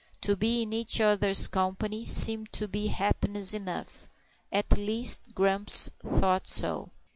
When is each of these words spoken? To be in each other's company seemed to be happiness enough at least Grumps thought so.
To 0.21 0.35
be 0.35 0.63
in 0.63 0.73
each 0.73 0.99
other's 0.99 1.47
company 1.47 2.03
seemed 2.05 2.51
to 2.53 2.67
be 2.67 2.87
happiness 2.87 3.53
enough 3.53 4.09
at 4.51 4.75
least 4.75 5.35
Grumps 5.35 5.91
thought 6.03 6.47
so. 6.47 6.89